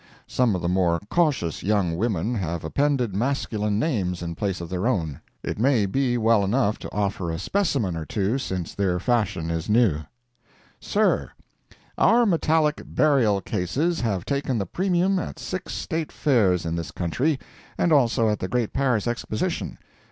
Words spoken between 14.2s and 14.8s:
taken the